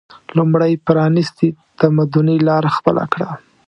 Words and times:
لومړی 0.37 0.73
پرانیستي 0.87 1.49
تمدني 1.79 2.37
لاره 2.47 2.69
خپله 2.77 3.03
کړه 3.13 3.29